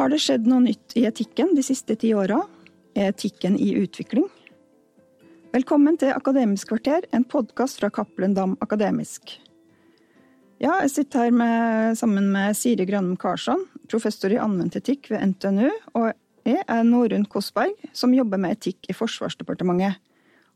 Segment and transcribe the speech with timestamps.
[0.00, 2.38] Har det skjedd noe nytt i etikken de siste ti åra?
[2.96, 4.24] Etikken i utvikling?
[5.52, 9.34] Velkommen til Akademisk kvarter, en podkast fra Cappelen Dam Akademisk.
[10.56, 15.34] Ja, jeg sitter her med, sammen med Siri Grønnem Karsson, professor i anvendt etikk ved
[15.34, 16.14] NTNU, og
[16.48, 20.00] jeg er Norunn Kosberg, som jobber med etikk i Forsvarsdepartementet.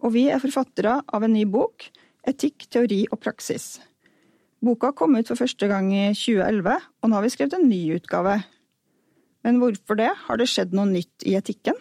[0.01, 1.91] Og vi er forfattere av en ny bok,
[2.25, 3.75] Etikk, teori og praksis.
[4.65, 7.85] Boka kom ut for første gang i 2011, og nå har vi skrevet en ny
[7.99, 8.39] utgave.
[9.45, 10.11] Men hvorfor det?
[10.27, 11.77] Har det skjedd noe nytt i etikken?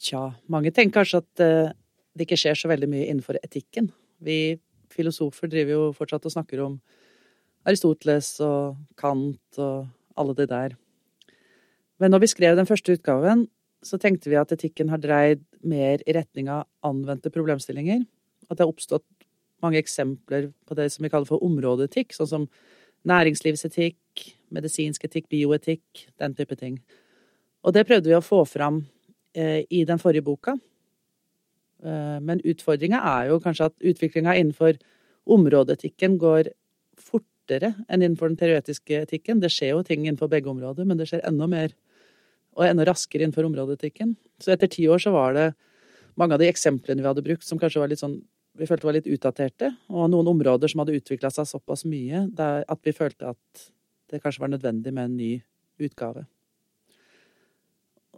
[0.00, 1.72] Tja, mange tenker kanskje at eh,
[2.16, 3.90] det ikke skjer så veldig mye innenfor etikken.
[4.18, 4.58] Vi
[4.90, 6.80] filosofer driver jo fortsatt og snakker om
[7.68, 9.86] Aristoteles og Kant og
[10.18, 10.76] alle de der.
[12.00, 13.46] Men når vi skrev den første utgaven,
[13.84, 18.02] så tenkte vi at etikken har dreid mer i retning av anvendte problemstillinger.
[18.48, 19.06] At det har oppstått
[19.62, 22.46] mange eksempler på det som vi kaller for områdeetikk, sånn som
[23.08, 26.80] næringslivsetikk, medisinsk etikk, bioetikk, den type ting.
[27.64, 28.82] Og det prøvde vi å få fram
[29.36, 30.56] eh, i den forrige boka.
[31.84, 34.80] Eh, men utfordringa er jo kanskje at utviklinga innenfor
[35.30, 36.52] områdeetikken går
[37.00, 39.40] fortere enn innenfor den teoretiske etikken.
[39.40, 41.74] Det skjer jo ting innenfor begge områder, men det skjer enda mer
[42.58, 44.16] og enda raskere innenfor områdeetikken.
[44.42, 45.48] Så etter ti år så var det
[46.18, 48.20] mange av de eksemplene vi hadde brukt, som kanskje var litt sånn
[48.58, 52.80] vi følte var litt utdaterte, og noen områder som hadde utvikla seg såpass mye at
[52.84, 53.66] vi følte at
[54.10, 55.32] det kanskje var nødvendig med en ny
[55.80, 56.24] utgave.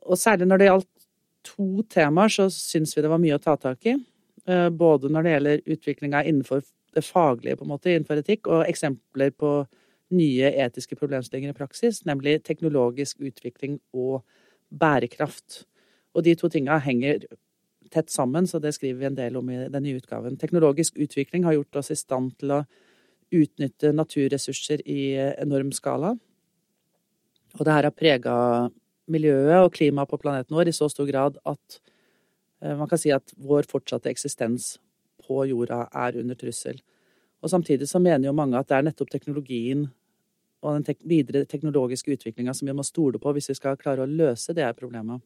[0.03, 1.07] Og særlig når det gjaldt
[1.47, 3.97] to temaer, så syns vi det var mye å ta tak i.
[4.47, 6.63] Eh, både når det gjelder utviklinga innenfor
[6.97, 9.53] det faglige, på en måte, innenfor etikk, og eksempler på
[10.13, 14.23] nye etiske problemstillinger i praksis, nemlig teknologisk utvikling og
[14.69, 15.63] bærekraft.
[16.13, 17.25] Og de to tinga henger
[17.93, 20.39] tett sammen, så det skriver vi en del om i den nye utgaven.
[20.41, 22.63] Teknologisk utvikling har gjort oss i stand til å
[23.33, 26.15] utnytte naturressurser i enorm skala.
[27.59, 28.35] Og det her har prega
[29.13, 31.81] miljøet og klimaet på planeten vår i så stor grad at
[32.63, 34.77] eh, man kan si at vår fortsatte eksistens
[35.23, 36.81] på jorda er under trussel.
[37.43, 39.89] Og samtidig så mener jo mange at det er nettopp teknologien
[40.63, 44.11] og den videre teknologiske utviklinga som vi må stole på hvis vi skal klare å
[44.11, 45.23] løse det her problemet.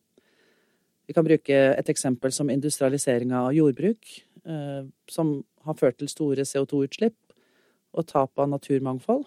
[1.06, 4.08] Vi kan bruke et eksempel som industrialiseringa av jordbruk,
[4.44, 5.36] eh, som
[5.66, 7.16] har ført til store CO2-utslipp
[7.96, 9.24] og tap av naturmangfold.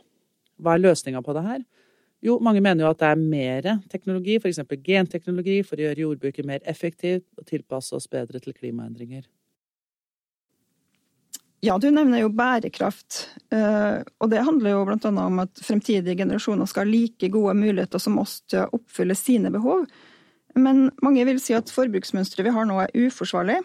[0.60, 1.64] Hva er løsninga på det her?
[2.22, 4.60] Jo, mange mener jo at det er mer teknologi, f.eks.
[4.84, 9.24] genteknologi, for å gjøre jordbruket mer effektivt og tilpasse oss bedre til klimaendringer.
[11.64, 13.26] Ja, du nevner jo bærekraft.
[13.52, 18.00] Eh, og det handler jo annet om at fremtidige generasjoner skal ha like gode muligheter
[18.00, 19.88] som oss til å oppfylle sine behov.
[20.60, 23.60] Men mange vil si at forbruksmønsteret vi har nå er uforsvarlig.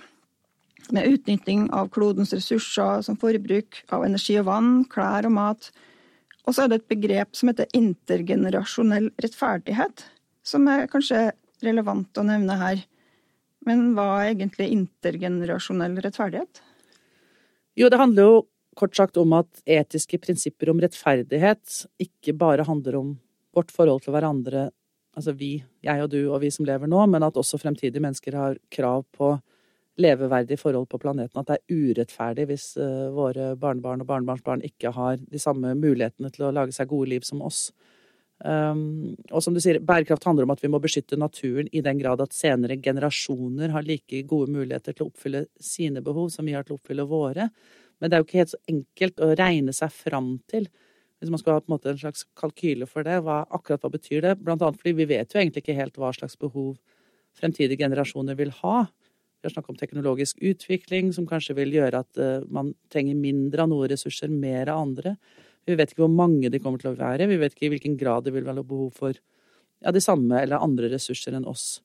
[0.93, 5.71] Med utnytting av klodens ressurser som forbruk av energi og vann, klær og mat.
[6.44, 10.04] Og så er det et begrep som heter intergenerasjonell rettferdighet,
[10.44, 11.31] som er kanskje
[11.65, 12.83] relevant å nevne her.
[13.65, 16.60] Men hva er egentlig intergenerasjonell rettferdighet?
[17.81, 18.43] Jo, det handler jo
[18.77, 23.15] kort sagt om at etiske prinsipper om rettferdighet ikke bare handler om
[23.56, 24.69] vårt forhold til hverandre
[25.15, 28.37] altså vi, jeg og du og vi som lever nå, men at også fremtidige mennesker
[28.39, 29.35] har krav på
[30.01, 31.39] leveverdige forhold på planeten.
[31.39, 36.33] At det er urettferdig hvis uh, våre barnebarn og barnebarnsbarn ikke har de samme mulighetene
[36.35, 37.69] til å lage seg gode liv som oss.
[38.45, 42.01] Um, og som du sier, bærekraft handler om at vi må beskytte naturen i den
[42.01, 46.57] grad at senere generasjoner har like gode muligheter til å oppfylle sine behov som vi
[46.57, 47.49] har til å oppfylle våre.
[48.03, 50.67] Men det er jo ikke helt så enkelt å regne seg fram til
[51.25, 54.35] hvis man skal ha en, en, slags kalkyle for det, hva, akkurat hva betyr det?
[54.43, 56.77] Blant annet fordi vi vet jo egentlig ikke helt hva slags behov
[57.35, 58.85] fremtidige generasjoner vil ha.
[58.87, 63.65] Vi har snakket om teknologisk utvikling, som kanskje vil gjøre at uh, man trenger mindre
[63.65, 65.17] av noen ressurser, mer av andre.
[65.65, 67.29] Vi vet ikke hvor mange de kommer til å være.
[67.29, 70.65] Vi vet ikke i hvilken grad det vil være behov for ja, de samme eller
[70.65, 71.83] andre ressurser enn oss.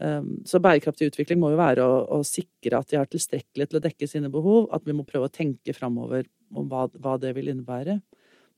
[0.00, 3.78] Um, så bærekraftig utvikling må jo være å, å, sikre at de har tilstrekkelig til
[3.78, 6.24] å dekke sine behov, at vi må prøve å tenke framover
[6.56, 7.98] om hva, hva det vil innebære.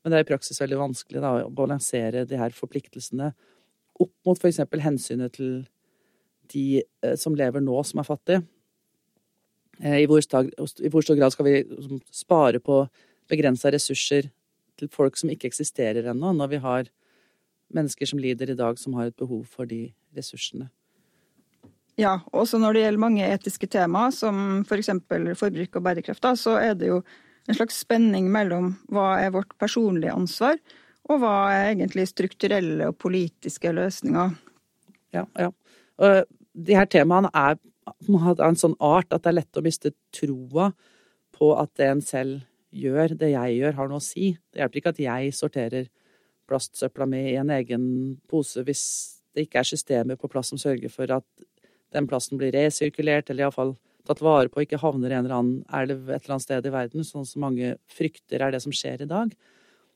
[0.05, 3.31] Men det er i praksis veldig vanskelig da, å balansere de her forpliktelsene
[3.97, 4.61] opp mot f.eks.
[4.83, 5.63] hensynet til
[6.53, 8.43] de eh, som lever nå, som er fattige.
[9.81, 12.83] Eh, I hvor, stor, grad skal vi liksom, spare på
[13.31, 14.29] begrensa ressurser
[14.77, 16.93] til folk som ikke eksisterer ennå, når vi har
[17.73, 20.69] mennesker som lider i dag, som har et behov for de ressursene.
[21.97, 24.91] Ja, også når det gjelder mange etiske tema, som f.eks.
[25.09, 27.01] For forbruk og bærekraft, da, så er det jo
[27.47, 30.57] en slags spenning mellom hva er vårt personlige ansvar,
[31.05, 34.33] og hva er egentlig strukturelle og politiske løsninger.
[35.13, 35.51] Ja, ja.
[36.01, 36.25] Og
[36.55, 40.71] de her temaene er av en sånn art at det er lett å miste troa
[41.35, 42.41] på at det en selv
[42.75, 44.33] gjør, det jeg gjør, har noe å si.
[44.51, 45.89] Det hjelper ikke at jeg sorterer
[46.49, 47.85] plastsøpla mi i en egen
[48.29, 48.83] pose hvis
[49.35, 51.25] det ikke er systemer på plass som sørger for at
[51.95, 53.75] den plasten blir resirkulert, eller iallfall
[54.07, 56.73] tatt vare på, ikke havner i en eller annen elv et eller annet sted i
[56.73, 59.33] verden, sånn som mange frykter er det som skjer i dag.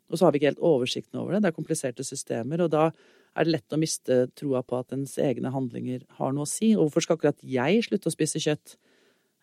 [0.09, 1.43] Og så har vi ikke helt oversikten over det.
[1.43, 2.63] Det er kompliserte systemer.
[2.65, 6.47] Og da er det lett å miste troa på at ens egne handlinger har noe
[6.47, 6.71] å si.
[6.75, 8.75] Og hvorfor skal akkurat jeg slutte å spise kjøtt?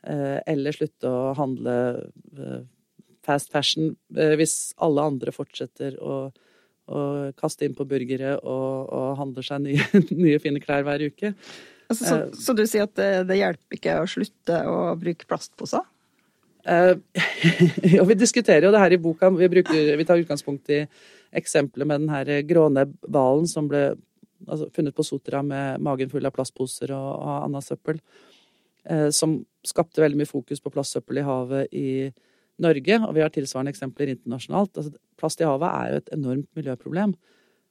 [0.07, 1.77] Eh, eller slutte å handle
[2.39, 2.59] eh,
[3.27, 6.19] fast fashion eh, hvis alle andre fortsetter å,
[6.87, 7.01] å
[7.39, 9.89] kaste inn på burgere og, og handler seg nye,
[10.25, 11.33] nye, fine klær hver uke?
[11.87, 15.85] Altså, så, så, du sier at det, det hjelper ikke å slutte å bruke plastposer?
[16.67, 16.99] Uh,
[18.01, 19.29] og vi diskuterer jo det her i boka.
[19.31, 20.81] Vi, bruker, vi tar utgangspunkt i
[21.39, 23.85] eksempelet med den her grånebhvalen som ble
[24.49, 28.03] altså, funnet på Sotra med magen full av plastposer og, og annet søppel.
[28.83, 31.87] Uh, som skapte veldig mye fokus på plastsøppel i havet i
[32.67, 32.99] Norge.
[32.99, 34.75] Og vi har tilsvarende eksempler internasjonalt.
[34.75, 37.15] Altså, plast i havet er jo et enormt miljøproblem.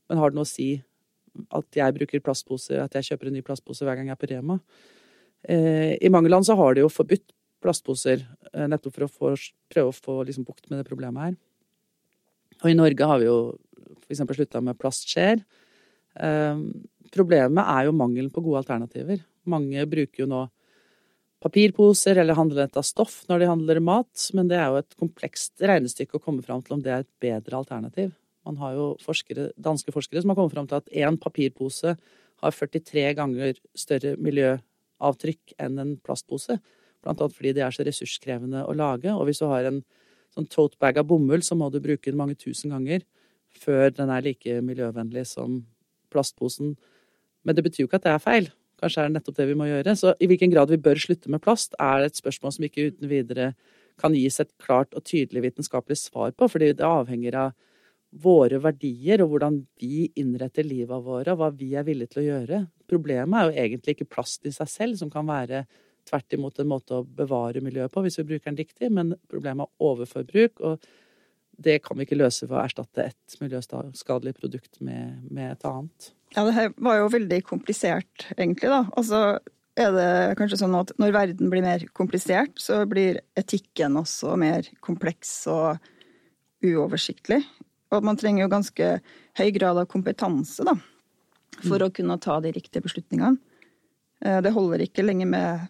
[0.08, 0.70] Men har det noe å si
[1.56, 4.30] at jeg bruker plastposer, at jeg kjøper en ny plastpose hver gang jeg er på
[4.32, 4.60] Rema?
[5.46, 7.28] Uh, I mange land så har de jo forbudt
[7.66, 8.24] plastposer,
[8.54, 9.30] eh, nettopp for å få,
[9.74, 11.38] prøve å få liksom, bukt med det problemet her.
[12.64, 13.38] Og i Norge har vi jo
[14.06, 14.22] f.eks.
[14.38, 15.42] slutta med plastskjeer.
[16.16, 16.62] Eh,
[17.16, 19.24] problemet er jo mangelen på gode alternativer.
[19.50, 20.44] Mange bruker jo nå
[21.46, 25.62] papirposer eller handler av stoff når de handler mat, men det er jo et komplekst
[25.62, 28.14] regnestykke å komme fram til om det er et bedre alternativ.
[28.46, 31.96] Man har jo forskere, danske forskere som har kommet fram til at én papirpose
[32.44, 36.60] har 43 ganger større miljøavtrykk enn en plastpose.
[37.04, 39.14] Blant annet fordi det er så ressurskrevende å lage.
[39.14, 39.82] Og hvis du har en
[40.36, 43.06] sånn tote bag av bomull, så må du bruke den mange tusen ganger
[43.56, 45.62] før den er like miljøvennlig som
[46.12, 46.76] plastposen.
[47.46, 48.50] Men det betyr jo ikke at det er feil.
[48.82, 49.96] Kanskje er det nettopp det vi må gjøre.
[49.96, 53.12] Så i hvilken grad vi bør slutte med plast, er et spørsmål som ikke uten
[53.12, 53.54] videre
[54.02, 57.54] kan gis et klart og tydelig vitenskapelig svar på, fordi det avhenger av
[58.16, 62.28] våre verdier og hvordan vi innretter livet våre, og hva vi er villige til å
[62.30, 62.62] gjøre.
[62.90, 65.66] Problemet er jo egentlig ikke plast i seg selv, som kan være
[66.06, 68.92] tvert imot en måte å bevare miljøet på, hvis vi bruker den riktig.
[68.94, 70.86] Men problemet er overforbruk, og
[71.66, 76.12] det kan vi ikke løse ved å erstatte et miljøskadelig produkt med, med, et annet.
[76.36, 78.84] Ja, det her var jo veldig komplisert, egentlig, da.
[78.96, 79.40] Altså
[79.76, 80.10] er det
[80.40, 85.84] kanskje sånn at når verden blir mer komplisert, så blir etikken også mer kompleks og
[86.64, 87.42] uoversiktlig.
[87.94, 88.92] Og man trenger jo ganske
[89.38, 90.74] høy grad av kompetanse, da,
[91.62, 91.86] for mm.
[91.86, 93.38] å kunne ta de riktige beslutningene.
[94.26, 95.68] Eh, det holder ikke lenger med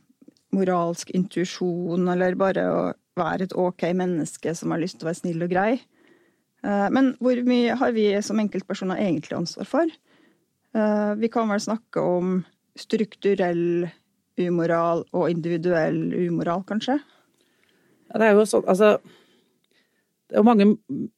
[0.55, 2.79] moralsk intuisjon, eller bare å
[3.19, 5.73] være et ok menneske som har lyst til å være snill og grei.
[6.65, 9.91] Eh, men hvor mye har vi som enkeltpersoner egentlig ansvar for?
[10.75, 12.39] Eh, vi kan vel snakke om
[12.79, 13.87] strukturell
[14.41, 16.97] umoral og individuell umoral, kanskje?
[18.09, 18.97] Ja, det er jo sånn, altså
[20.29, 20.67] det er mange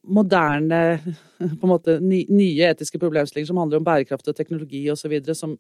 [0.03, 0.79] moderne,
[1.39, 5.55] på en måte nye etiske problemstillinger som handler om bærekraft og teknologi osv., som,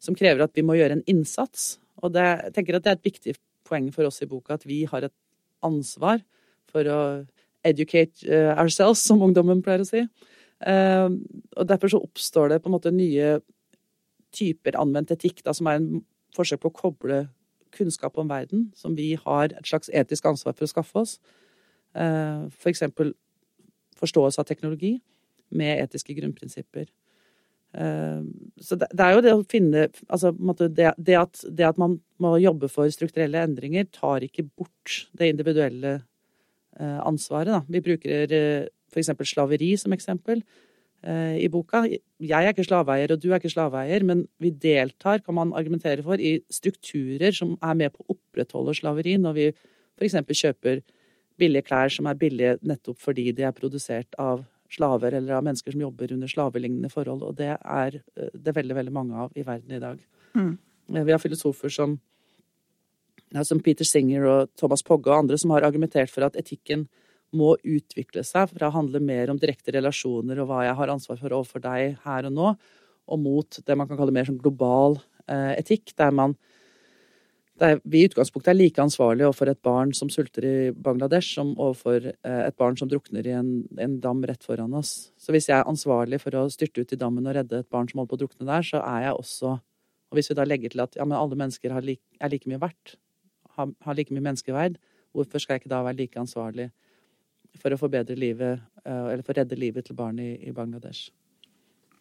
[0.00, 1.76] som krever at vi må gjøre en innsats.
[2.02, 4.64] Og det, jeg tenker at det er et viktig poeng for oss i boka at
[4.68, 5.14] vi har et
[5.66, 6.22] ansvar
[6.70, 7.00] for å
[7.66, 10.04] educate eh, ourselves, som ungdommen pleier å si.
[10.64, 11.08] Eh,
[11.56, 13.38] og derfor så oppstår det på en måte nye
[14.36, 16.04] typer anvendt etikk, da, som er en
[16.36, 17.24] forsøk på å koble
[17.76, 21.18] kunnskap om verden, som vi har et slags etisk ansvar for å skaffe oss.
[21.96, 23.14] Eh, for eksempel
[23.96, 24.96] forståelse av teknologi
[25.56, 26.88] med etiske grunnprinsipper.
[27.76, 28.20] Eh,
[28.60, 30.30] så det er jo det å finne Altså
[30.68, 35.94] det, at, det at man må jobbe for strukturelle endringer, tar ikke bort det individuelle
[35.96, 37.54] eh, ansvaret.
[37.54, 37.62] Da.
[37.68, 38.36] Vi bruker
[38.92, 39.12] f.eks.
[39.32, 40.44] slaveri som eksempel
[41.06, 41.84] i boka.
[41.86, 46.02] Jeg er ikke slaveeier, og du er ikke slaveeier, men vi deltar, kan man argumentere
[46.02, 50.16] for, i strukturer som er med på å opprettholde slaveri, når vi f.eks.
[50.40, 50.80] kjøper
[51.38, 55.74] billige klær som er billige nettopp fordi de er produsert av slaver eller av mennesker
[55.74, 57.22] som jobber under slavelignende forhold.
[57.22, 60.00] Og det er eh, det er veldig, veldig mange av i verden i dag.
[60.34, 60.52] Mm.
[60.94, 61.98] Eh, vi har filosofer som,
[63.32, 66.86] ja, som Peter Singer og Thomas Pogge og andre som har argumentert for at etikken
[67.36, 71.18] må utvikle seg fra å handle mer om direkte relasjoner og hva jeg har ansvar
[71.20, 72.52] for overfor deg her og nå,
[73.06, 76.36] og mot det man kan kalle mer sånn global eh, etikk, der man
[77.64, 81.54] er, vi i utgangspunktet er like ansvarlige overfor et barn som sulter i Bangladesh, som
[81.54, 85.12] overfor eh, et barn som drukner i en, en, dam rett foran oss.
[85.16, 87.88] Så hvis jeg er ansvarlig for å styrte ut i dammen og redde et barn
[87.88, 89.56] som holder på å drukne der, så er jeg også
[90.06, 92.60] Og hvis vi da legger til at ja, men alle mennesker like, er like mye
[92.62, 92.92] verdt,
[93.56, 94.76] har, har, like mye menneskeverd,
[95.10, 96.68] hvorfor skal jeg ikke da være like ansvarlig
[97.58, 101.08] for å forbedre livet, eh, eller for å redde livet til barn i, i Bangladesh?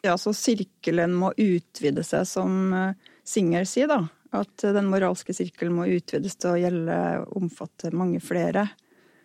[0.06, 4.04] Ja, så sirkelen må utvide seg, som eh, Singer sier, da.
[4.36, 6.98] At den moralske sirkelen må utvides til å gjelde
[7.38, 8.68] omfatte mange flere.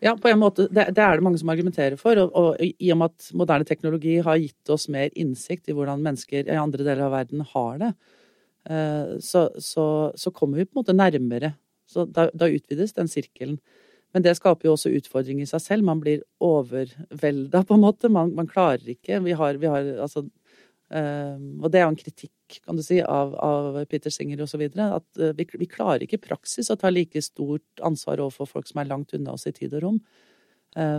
[0.00, 0.64] Ja, på en måte.
[0.73, 2.17] Det, det, er det mange som argumenterer for.
[2.23, 6.00] Og, og, i og med at moderne teknologi har gitt oss mer innsikt i hvordan
[6.05, 7.90] mennesker i andre deler av verden har det,
[8.73, 9.85] eh, så, så,
[10.17, 11.52] så kommer vi på en måte nærmere.
[11.90, 13.61] Så da, da, utvides den sirkelen.
[14.14, 15.87] Men det skaper jo også utfordringer i seg selv.
[15.87, 18.09] Man blir overvelda, på en måte.
[18.11, 19.21] Man, man klarer ikke.
[19.26, 20.25] Vi har, vi har altså
[20.90, 21.99] og det er jo en
[22.50, 24.62] kritikk, kan du si, av, av Peter Singer osv.
[24.76, 28.80] At vi, vi, klarer ikke i praksis å ta like stort ansvar overfor folk som
[28.80, 30.00] er langt unna oss i tid og rom.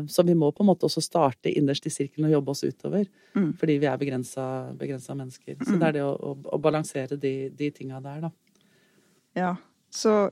[0.07, 3.05] Så vi må på en måte også starte innerst i sirkelen og jobbe oss utover.
[3.35, 3.53] Mm.
[3.59, 5.61] Fordi vi er begrensa mennesker.
[5.63, 8.31] Så det er det å, å, å balansere de, de tinga der, da.
[9.33, 9.55] Ja.
[9.91, 10.31] Så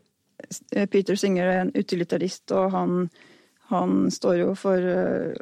[0.76, 3.10] eh, Peter Singer er en utilitarist, og han,
[3.72, 5.34] han står jo for uh,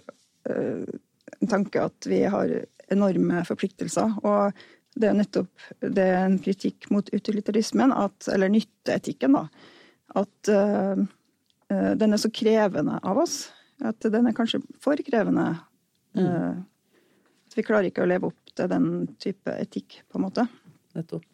[0.47, 2.53] en tanke at vi har
[2.93, 4.17] enorme forpliktelser.
[4.23, 4.57] Og
[4.97, 9.45] det er nettopp det er en kritikk mot utilitarismen, at, eller nytteetikken, da.
[10.17, 11.03] At uh,
[11.99, 13.39] den er så krevende av oss.
[13.83, 15.49] At den er kanskje for krevende.
[16.17, 16.23] Mm.
[16.25, 17.01] Uh,
[17.47, 18.87] at vi klarer ikke å leve opp til den
[19.21, 20.47] type etikk, på en måte.
[20.97, 21.25] Nettopp.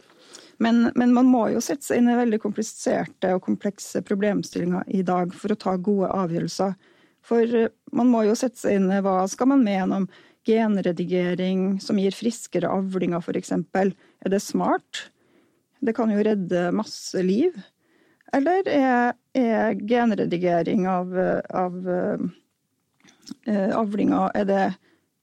[0.62, 5.01] Men, men, man må jo sette seg inn i veldig kompliserte og komplekse problemstillinger i
[5.05, 6.75] dag for å ta gode avgjørelser.
[7.24, 7.55] For
[7.96, 10.08] man må jo sette seg inn i hva skal man mene om
[10.48, 13.52] genredigering som gir friskere avlinger, f.eks.
[13.54, 15.08] Er det smart?
[15.84, 17.58] Det kan jo redde masse liv.
[18.34, 21.12] Eller er, er genredigering av,
[21.54, 22.24] av uh,
[23.78, 24.64] avlinger Er det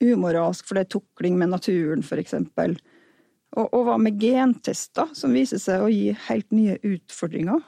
[0.01, 2.37] umoralsk, for det er tukling med naturen, f.eks.?
[3.59, 7.61] Og, og hva med gentester, som viser seg å gi helt nye utfordringer?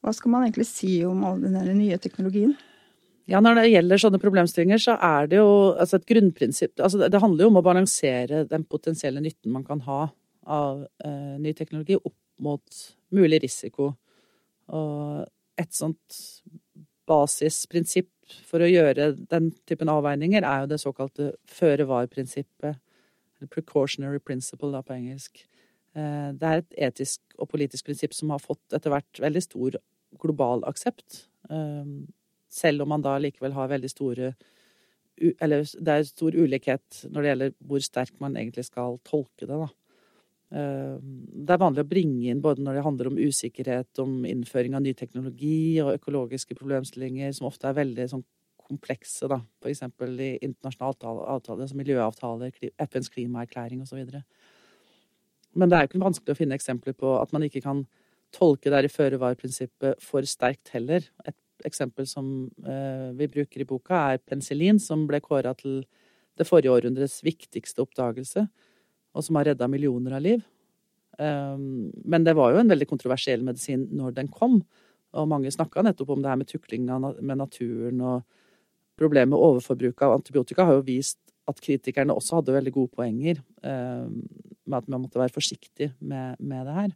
[0.00, 2.54] Hva skal man egentlig si om all den nye teknologien?
[3.28, 7.20] Ja, Når det gjelder sånne problemstillinger, så er det jo altså et grunnprinsipp altså Det
[7.20, 10.08] handler jo om å balansere den potensielle nytten man kan ha
[10.50, 12.78] av eh, ny teknologi, opp mot
[13.14, 13.92] mulig risiko.
[14.72, 16.20] Og et sånt
[17.10, 18.10] basisprinsipp
[18.46, 22.80] for å gjøre den typen avveininger er jo det såkalte føre-var-prinsippet.
[23.50, 25.44] Precautionary principle, da, på engelsk.
[25.96, 29.78] Eh, det er et etisk og politisk prinsipp som har fått etter hvert veldig stor
[30.20, 31.24] global aksept.
[31.50, 31.94] Eh,
[32.50, 34.32] selv om man da likevel har veldig store
[35.40, 39.58] Eller det er stor ulikhet når det gjelder hvor sterkt man egentlig skal tolke det,
[39.58, 39.68] da.
[40.50, 40.96] Eh,
[41.44, 44.82] det er vanlig å bringe inn både når det handler om usikkerhet, om innføring av
[44.82, 48.24] ny teknologi og økologiske problemstillinger, som ofte er veldig sånn
[48.70, 49.42] komplekse, da.
[49.60, 54.00] For eksempel i internasjonale avtaler, som miljøavtaler, FNs klimaerklæring osv.
[55.52, 57.84] Men det er jo ikke vanskelig å finne eksempler på at man ikke kan
[58.34, 61.06] tolke det her i føre-var-prinsippet for sterkt heller.
[61.26, 61.36] Et
[61.68, 65.82] eksempel som eh, vi bruker i boka, er penicillin, som ble kåra til
[66.38, 68.46] det forrige århundrets viktigste oppdagelse,
[69.14, 70.44] og som har redda millioner av liv.
[71.20, 74.60] Ehm, men det var jo en veldig kontroversiell medisin når den kom,
[75.10, 78.22] og mange snakka nettopp om det her med tukling med naturen og
[79.00, 81.18] problemet med overforbruk av antibiotika har jo vist
[81.50, 84.20] at kritikerne også hadde veldig gode poenger ehm,
[84.70, 86.92] med at man måtte være forsiktig med, med det her.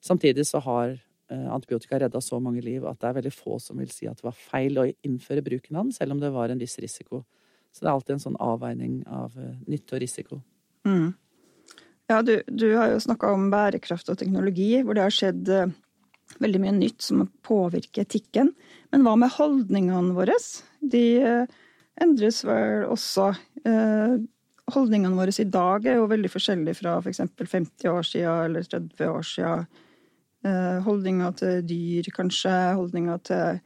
[0.00, 0.94] Samtidig så har
[1.30, 4.26] antibiotika redda så mange liv at det er veldig få som vil si at det
[4.26, 7.22] var feil å innføre bruken av den, selv om det var en viss risiko.
[7.70, 10.40] Så det er alltid en sånn avveining av eh, nytte og risiko.
[10.88, 11.12] Mm.
[12.10, 15.70] Ja, du, du, har jo snakka om bærekraft og teknologi, hvor det har skjedd uh,
[16.42, 18.50] veldig mye nytt som påvirker etikken.
[18.90, 20.34] Men hva med holdningene våre?
[20.82, 21.04] De
[22.02, 23.28] endres vel også.
[24.74, 27.22] Holdningene våre i dag er jo veldig forskjellige fra f.eks.
[27.38, 29.70] For 50 år siden eller 30 år siden.
[30.46, 32.56] Eh, holdninger til dyr, kanskje.
[32.78, 33.60] Holdninger til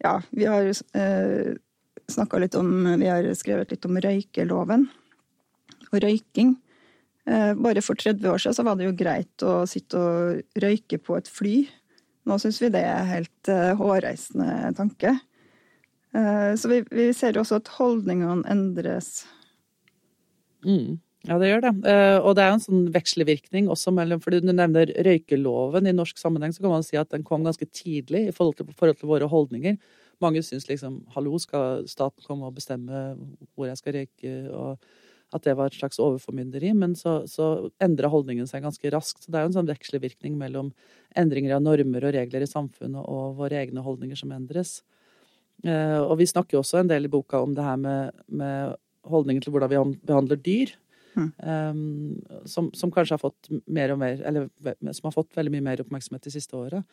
[0.00, 1.56] Ja, vi har eh,
[2.08, 4.88] snakka litt om Vi har skrevet litt om røykeloven
[5.90, 6.54] og røyking.
[7.26, 10.98] Eh, bare for 30 år siden så var det jo greit å sitte og røyke
[11.02, 11.56] på et fly.
[12.28, 15.16] Nå syns vi det er helt eh, hårreisende tanke.
[16.16, 19.24] Eh, så vi, vi, ser jo også at holdningene endres.
[20.66, 20.98] Mm.
[21.28, 21.72] Ja, det gjør det.
[21.90, 25.92] Eh, og det er jo en sånn vekslevirkning også mellom fordi du nevner røykeloven i
[25.92, 29.00] norsk sammenheng, så kan man si at den kom ganske tidlig i forhold til, forhold
[29.02, 29.76] til våre holdninger.
[30.24, 33.04] Mange syns liksom hallo, skal staten komme og bestemme
[33.52, 34.80] hvor jeg skal røyke, og
[35.36, 36.72] at det var et slags overformynderi.
[36.76, 39.22] Men så, så endra holdningen seg ganske raskt.
[39.22, 40.72] Så det er jo en sånn vekslevirkning mellom
[41.20, 44.80] endringer av normer og regler i samfunnet og våre egne holdninger som endres.
[45.68, 48.78] Eh, og vi snakker jo også en del i boka om det her med, med
[49.08, 50.74] holdninger til hvordan vi behandler dyr.
[51.16, 51.30] Mm.
[51.42, 54.44] Um, som, som, kanskje har fått mer og mer Eller
[54.94, 56.86] som har fått veldig mye mer oppmerksomhet det siste året.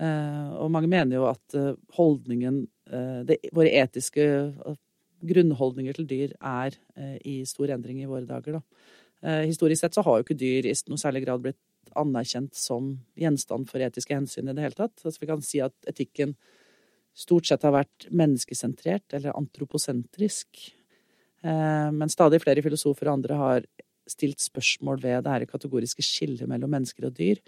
[0.00, 4.26] Uh, og mange mener jo at uh, holdningen uh, det, Våre etiske
[5.24, 6.74] grunnholdninger til dyr er
[7.24, 9.38] i stor endring i våre dager, da.
[9.46, 11.62] historisk sett så har jo ikke dyr i noe særlig grad blitt
[11.96, 14.98] anerkjent som gjenstand for etiske hensyn i det hele tatt.
[15.00, 16.34] Altså vi kan si at etikken
[17.16, 20.60] stort sett har vært menneskesentrert, eller antroposentrisk.
[21.44, 23.66] Eh, men stadig flere filosofer og andre har
[24.08, 27.40] stilt spørsmål ved det her kategoriske skillet mellom mennesker og dyr,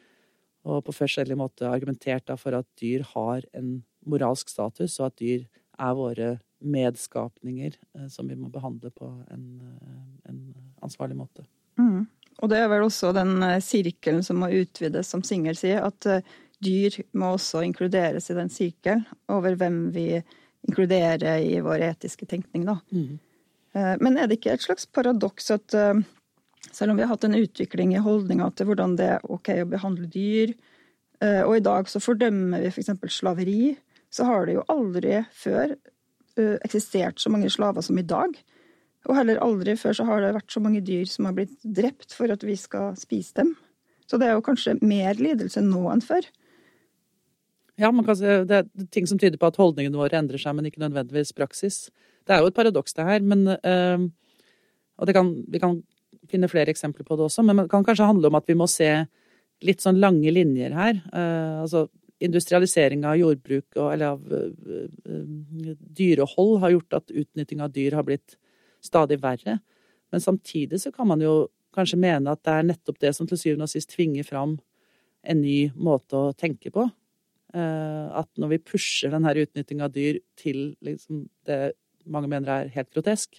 [0.67, 5.47] og på forskjellig måte argumentert for at dyr har en moralsk status, og at dyr
[5.79, 6.31] er våre
[6.65, 10.43] medskapninger eh, som vi må behandle på en, eh, en
[10.85, 11.47] ansvarlig måte.
[11.81, 12.07] Mm.
[12.43, 16.05] Og det er vel også den sirkelen som må utvides, som Singel sier, at
[16.61, 20.21] dyr må også inkluderes i den sirkelen over hvem vi
[20.69, 22.77] inkluderer i vår etiske tenkning, da.
[22.93, 23.17] Mm.
[23.77, 25.75] Men er det ikke et slags paradoks at
[26.73, 29.69] selv om vi har hatt en utvikling i holdninga til hvordan det er ok å
[29.71, 30.55] behandle dyr,
[31.25, 32.93] eh, og i dag så fordømmer vi f.eks.
[33.01, 33.77] For slaveri,
[34.13, 38.35] så har det jo aldri før eh, eksistert så mange slaver som i dag.
[39.07, 42.17] Og heller aldri før så har det vært så mange dyr som har blitt drept
[42.17, 43.55] for at vi skal spise dem.
[44.07, 46.27] Så det er jo kanskje mer lidelse nå enn før.
[47.77, 51.35] Ja, det er ting som tyder på at holdningene våre endrer seg, men ikke nødvendigvis
[51.37, 51.87] praksis.
[52.27, 53.21] Det er jo et paradoks, det her.
[53.23, 54.09] Men, øh,
[54.99, 55.79] og kan, vi kan
[56.31, 58.67] finne flere eksempler på det også, men det kan kanskje handle om at vi må
[58.71, 58.91] se
[59.65, 60.99] litt sånn lange linjer her.
[61.13, 61.87] Uh, altså
[62.25, 65.25] industrialisering av jordbruk og, eller av uh,
[65.97, 68.39] dyrehold har gjort at utnytting av dyr har blitt
[68.85, 69.59] stadig verre.
[70.13, 73.41] Men samtidig så kan man jo kanskje mene at det er nettopp det som til
[73.41, 74.57] syvende og sist tvinger fram
[75.27, 76.87] en ny måte å tenke på.
[77.57, 81.75] At når vi pusher denne utnytting av dyr til liksom det
[82.07, 83.39] mange mener er helt grotesk,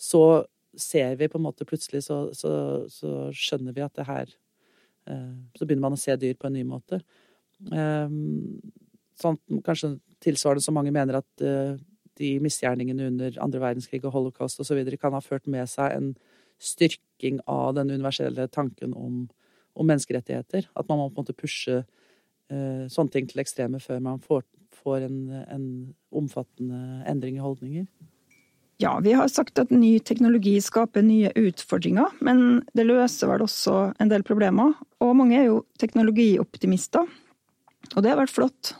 [0.00, 0.44] så
[0.76, 2.52] ser vi på en måte plutselig, så, så,
[2.90, 4.30] så skjønner vi at det her
[5.10, 7.00] eh, Så begynner man å se dyr på en ny måte.
[9.20, 9.36] Sånn,
[9.66, 11.74] kanskje tilsvarende som mange mener at eh,
[12.20, 14.80] de misgjerningene under andre verdenskrig og holocaust osv.
[15.00, 16.10] kan ha ført med seg en
[16.60, 19.22] styrking av den universelle tanken om,
[19.74, 20.68] om menneskerettigheter.
[20.76, 24.44] At man må på en måte pushe uh, sånne ting til ekstreme før man får,
[24.82, 25.18] får en,
[25.50, 25.66] en
[26.16, 27.86] omfattende endring i holdninger.
[28.80, 33.90] Ja, vi har sagt at ny teknologi skaper nye utfordringer, men det løser vel også
[34.00, 34.72] en del problemer.
[35.04, 37.04] Og mange er jo teknologioptimister,
[37.92, 38.72] og det har vært flott.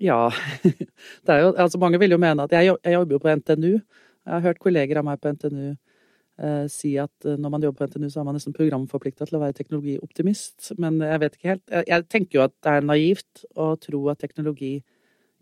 [0.00, 0.30] Ja.
[1.26, 3.72] Det er jo, altså mange vil jo mene at jeg, jeg jobber jo på NTNU.
[3.76, 7.84] Jeg har hørt kolleger av meg på NTNU eh, si at eh, når man jobber
[7.84, 10.72] på NTNU, så er man nesten programforplikta til å være teknologioptimist.
[10.82, 11.64] Men jeg vet ikke helt.
[11.68, 14.74] Jeg, jeg, tenker jo at det er naivt å tro at teknologi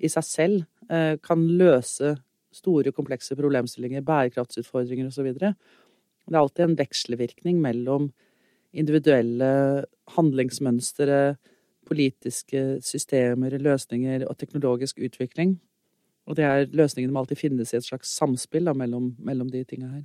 [0.01, 2.17] i seg selv eh, kan løse
[2.55, 5.31] store, komplekse problemstillinger, bærekraftsutfordringer osv.
[5.39, 5.53] Det
[6.35, 8.11] er alltid en vekselvirkning mellom
[8.77, 9.51] individuelle
[10.17, 11.37] handlingsmønstre,
[11.91, 15.57] politiske systemer, løsninger og teknologisk utvikling.
[16.31, 19.65] Og det er løsningene må alltid finnes i et slags samspill da, mellom, mellom, de
[19.67, 20.05] tinga her.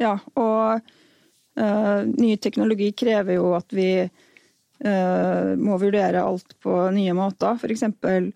[0.00, 0.80] Ja, og
[1.60, 7.58] uh, ny teknologi krever jo at vi uh, må vurdere alt på nye måter.
[7.60, 8.30] For eksempel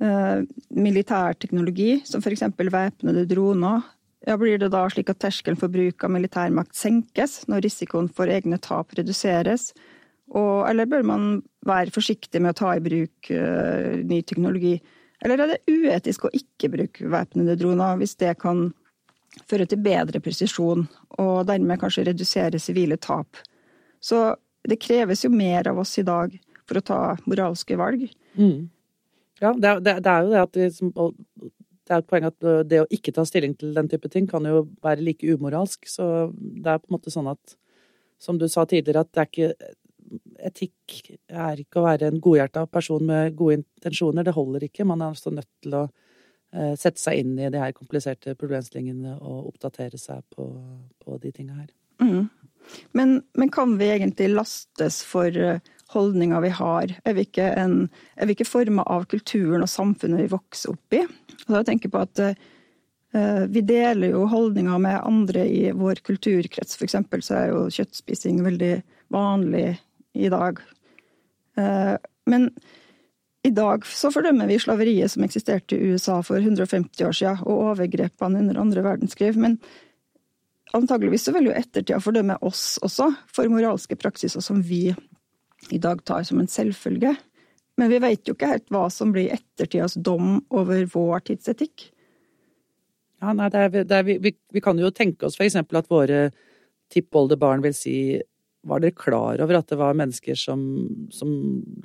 [0.00, 2.46] militærteknologi, som f.eks.
[2.56, 3.82] væpnede droner,
[4.26, 8.32] ja, blir det da slik at terskelen for bruk av militærmakt senkes når risikoen for
[8.32, 9.70] egne tap reduseres?
[10.30, 11.30] Og, eller bør man
[11.66, 14.76] være forsiktig med å ta i bruk uh, ny teknologi?
[15.24, 18.68] Eller er det uetisk å ikke bruke væpnede droner, hvis det kan
[19.48, 20.84] føre til bedre presisjon,
[21.22, 23.40] og dermed kanskje redusere sivile tap?
[24.00, 24.30] Så
[24.68, 26.36] det kreves jo mer av oss i dag
[26.68, 28.04] for å ta moralske valg.
[28.36, 28.68] Mm.
[29.40, 32.82] Ja, det er, det er jo det at det, det er et poeng at det
[32.82, 35.88] å ikke ta stilling til den type ting kan jo være like umoralsk.
[35.90, 37.56] Så det er på en måte sånn at,
[38.20, 39.76] som du sa tidligere, at det er ikke
[40.42, 40.94] Etikk
[41.30, 44.24] er ikke å være en godhjerta person med gode intensjoner.
[44.26, 44.86] Det holder ikke.
[44.88, 45.84] Man er altså nødt til å
[46.50, 50.48] sette seg inn i de her kompliserte problemstillingene og oppdatere seg på,
[50.98, 51.68] på de tinga her.
[52.02, 52.26] Mm.
[52.96, 55.30] Men, men, kan vi egentlig lastes for
[55.94, 56.94] holdninger vi har?
[57.04, 57.76] Er vi ikke, en,
[58.22, 61.04] ikke forma av kulturen og samfunnet vi vokser opp i?
[61.48, 66.78] Og jeg tenker på at uh, vi deler jo holdninger med andre i vår kulturkrets.
[66.86, 68.74] Eksempel så er jo kjøttspising veldig
[69.14, 69.72] vanlig
[70.14, 70.62] i dag.
[71.58, 71.96] Uh,
[72.30, 72.50] men
[73.46, 77.70] i dag så fordømmer vi slaveriet som eksisterte i USA for 150 år siden, og
[77.72, 79.32] overgrepene under andre verdenskrig.
[79.40, 79.56] Men
[80.76, 84.90] antageligvis så vil jo ettertida fordømme oss også for moralske praksiser som vi
[85.68, 87.14] i dag tar som en selvfølge.
[87.80, 91.90] Men vi vet jo ikke helt hva som blir ettertidas dom over vår tidsetikk.
[93.20, 96.30] Ja, nei, det er, det er, vi, vi, kan jo tenke oss eksempel at våre
[96.92, 97.96] tippoldebarn vil si
[98.68, 100.60] var dere klar over at det var mennesker som,
[101.12, 101.30] som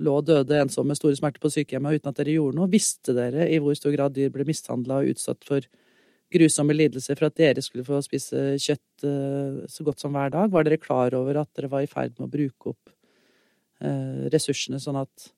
[0.04, 2.72] lå døde ensomme med store smerter på sykehjemmet uten at dere gjorde noe?
[2.72, 5.64] Visste dere i hvor stor grad dyr ble mishandla og utsatt for
[6.36, 10.52] grusomme lidelser for at dere skulle få spise kjøtt eh, så godt som hver dag?
[10.52, 12.96] Var dere klar over at dere var i ferd med å bruke opp
[14.34, 15.32] ressursene, sånn at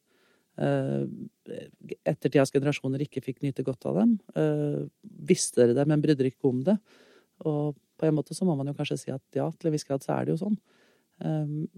[2.08, 4.16] ettertidas generasjoner ikke fikk nyte godt av dem.
[5.30, 6.78] Visste dere det, men brydde dere ikke om det.
[7.46, 9.86] Og på en måte så må man jo kanskje si at ja, til en viss
[9.86, 10.58] grad så er det jo sånn.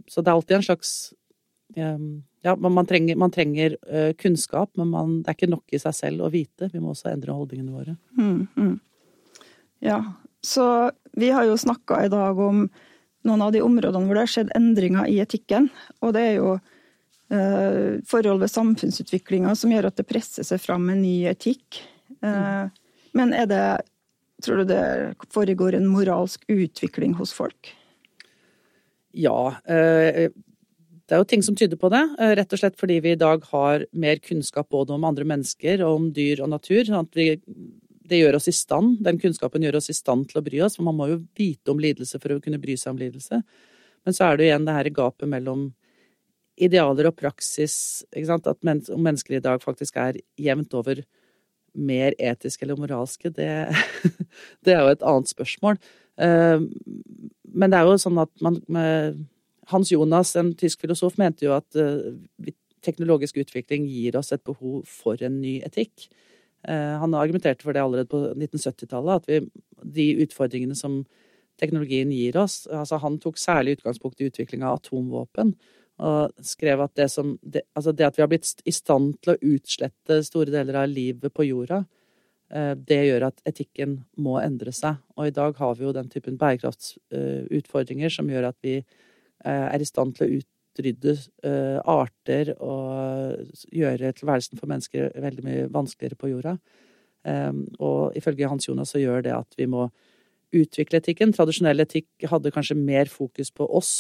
[0.07, 0.93] Så det er alltid en slags
[1.75, 3.75] Ja, man trenger, man trenger
[4.19, 6.71] kunnskap, men man, det er ikke nok i seg selv å vite.
[6.71, 7.97] Vi må også endre holdningene våre.
[8.15, 8.77] Mm, mm.
[9.83, 9.99] Ja,
[10.43, 10.65] så
[11.19, 12.69] vi har jo snakka i dag om
[13.27, 15.69] noen av de områdene hvor det har skjedd endringer i etikken.
[16.03, 16.53] Og det er jo
[17.33, 21.81] eh, forhold ved samfunnsutviklinga som gjør at det presser seg fram en ny etikk.
[22.23, 22.65] Eh,
[23.17, 23.63] men er det
[24.39, 24.83] Tror du det
[25.35, 27.73] foregår en moralsk utvikling hos folk?
[29.11, 29.57] Ja.
[29.67, 32.05] Eh, det er jo ting som tyder på det.
[32.21, 35.83] Eh, rett og slett fordi vi i dag har mer kunnskap både om andre mennesker
[35.83, 36.85] og om dyr og natur.
[36.85, 37.33] sånn at vi
[38.09, 40.77] det gjør oss i stand, Den kunnskapen gjør oss i stand til å bry oss,
[40.77, 43.41] for man må jo vite om lidelse for å kunne bry seg om lidelse.
[44.05, 45.69] Men så er det jo igjen det her gapet mellom
[46.59, 48.03] idealer og praksis.
[48.15, 51.03] At men om mennesker i dag faktisk er jevnt over
[51.77, 53.49] mer etiske eller moralske, det,
[54.65, 55.77] det er jo et annet spørsmål.
[56.19, 56.63] Eh,
[57.49, 58.57] men det er jo sånn at man
[59.69, 62.49] Hans Jonas, en tysk filosof, mente jo at eh,
[62.85, 66.07] teknologisk utvikling gir oss et behov for en ny etikk.
[66.67, 69.39] Eh, han argumenterte for det allerede på 1970-tallet, at vi,
[69.99, 71.03] de utfordringene som
[71.59, 75.53] teknologien gir oss altså Han tok særlig utgangspunkt i utvikling av atomvåpen.
[75.99, 79.33] Og skrev at det, som, det, altså det at vi har blitt i stand til
[79.33, 81.81] å utslette store deler av livet på jorda,
[82.55, 85.01] eh, det gjør at etikken må endre seg.
[85.19, 89.79] Og i dag har vi jo den typen bærekraftsutfordringer som gjør at vi eh, er
[89.79, 95.65] i stand til å ut utrydde uh, arter og gjøre tilværelsen for mennesker veldig mye
[95.73, 96.55] vanskeligere på jorda.
[97.27, 99.89] Um, og ifølge Hans Jonas så gjør det at vi må
[100.55, 101.33] utvikle etikken.
[101.35, 103.93] Tradisjonell etikk hadde kanskje mer fokus på oss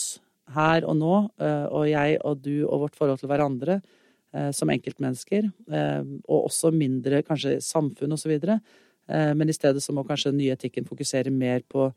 [0.55, 4.71] her og nå, uh, og jeg og du og vårt forhold til hverandre uh, som
[4.71, 5.51] enkeltmennesker.
[6.29, 8.59] og også mindre kanskje samfunn og så videre.
[9.09, 11.87] men i stedet så må kanskje den nye etikken fokusere mer på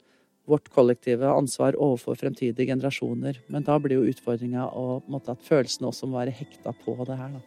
[0.48, 3.40] vårt kollektive ansvar overfor fremtidige generasjoner.
[3.46, 7.42] Men da blir jo utfordringa at følelsene også må være hekta på det her, da.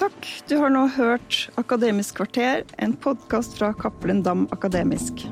[0.00, 0.28] Takk.
[0.48, 5.26] Du har nå hørt Akademisk kvarter, en podkast fra Cappelen Dam Akademisk.